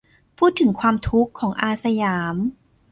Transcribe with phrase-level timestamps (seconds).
[0.37, 2.35] พูดถึงความทุกข์ของ "อาสยาม"